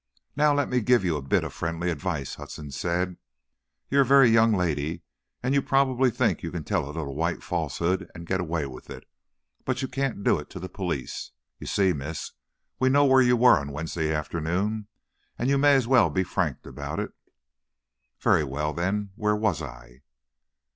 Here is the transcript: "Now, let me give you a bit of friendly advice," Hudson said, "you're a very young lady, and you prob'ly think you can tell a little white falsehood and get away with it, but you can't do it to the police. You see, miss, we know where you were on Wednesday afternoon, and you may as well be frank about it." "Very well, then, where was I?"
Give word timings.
"Now, 0.35 0.51
let 0.51 0.67
me 0.67 0.81
give 0.81 1.05
you 1.05 1.15
a 1.15 1.21
bit 1.21 1.43
of 1.43 1.53
friendly 1.53 1.91
advice," 1.91 2.33
Hudson 2.33 2.71
said, 2.71 3.17
"you're 3.87 4.01
a 4.01 4.03
very 4.03 4.31
young 4.31 4.51
lady, 4.51 5.03
and 5.43 5.53
you 5.53 5.61
prob'ly 5.61 6.09
think 6.09 6.41
you 6.41 6.49
can 6.51 6.63
tell 6.63 6.85
a 6.85 6.87
little 6.87 7.13
white 7.13 7.43
falsehood 7.43 8.09
and 8.15 8.25
get 8.25 8.41
away 8.41 8.65
with 8.65 8.89
it, 8.89 9.03
but 9.63 9.83
you 9.83 9.87
can't 9.87 10.23
do 10.23 10.39
it 10.39 10.49
to 10.49 10.59
the 10.59 10.67
police. 10.69 11.33
You 11.59 11.67
see, 11.67 11.93
miss, 11.93 12.31
we 12.79 12.89
know 12.89 13.05
where 13.05 13.21
you 13.21 13.37
were 13.37 13.59
on 13.59 13.71
Wednesday 13.71 14.11
afternoon, 14.11 14.87
and 15.37 15.49
you 15.49 15.59
may 15.59 15.75
as 15.75 15.85
well 15.87 16.09
be 16.09 16.23
frank 16.23 16.65
about 16.65 16.99
it." 16.99 17.11
"Very 18.19 18.43
well, 18.43 18.73
then, 18.73 19.11
where 19.13 19.35
was 19.35 19.61
I?" 19.61 20.01